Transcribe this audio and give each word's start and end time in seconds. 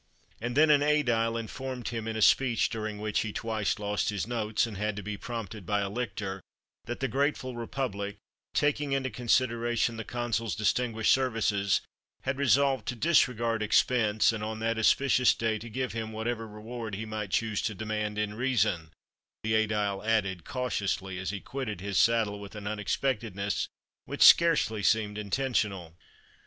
And 0.39 0.57
then 0.57 0.71
an 0.71 0.81
Ædile 0.81 1.39
informed 1.39 1.89
him 1.89 2.07
in 2.07 2.15
a 2.17 2.23
speech, 2.23 2.71
during 2.71 2.97
which 2.97 3.19
he 3.19 3.31
twice 3.31 3.77
lost 3.77 4.09
his 4.09 4.25
notes, 4.25 4.65
and 4.65 4.75
had 4.75 4.95
to 4.95 5.03
be 5.03 5.15
prompted 5.15 5.63
by 5.63 5.81
a 5.81 5.91
lictor, 5.91 6.41
that 6.85 7.01
the 7.01 7.07
grateful 7.07 7.55
Republic, 7.55 8.17
taking 8.55 8.93
into 8.93 9.11
consideration 9.11 9.97
the 9.97 10.03
Consul's 10.03 10.55
distinguished 10.55 11.13
services, 11.13 11.81
had 12.23 12.39
resolved 12.39 12.87
to 12.87 12.95
disregard 12.95 13.61
expense, 13.61 14.33
and 14.33 14.43
on 14.43 14.57
that 14.57 14.79
auspicious 14.79 15.35
day 15.35 15.59
to 15.59 15.69
give 15.69 15.91
him 15.93 16.11
whatever 16.11 16.47
reward 16.47 16.95
he 16.95 17.05
might 17.05 17.29
choose 17.29 17.61
to 17.61 17.75
demand 17.75 18.17
"in 18.17 18.33
reason," 18.33 18.89
the 19.43 19.53
Ædile 19.53 20.03
added 20.03 20.43
cautiously, 20.43 21.19
as 21.19 21.29
he 21.29 21.39
quitted 21.39 21.79
his 21.79 21.99
saddle 21.99 22.39
with 22.39 22.55
an 22.55 22.65
unexpectedness 22.65 23.67
which 24.05 24.23
scarcely 24.23 24.81
seemed 24.81 25.19
intentional. 25.19 25.95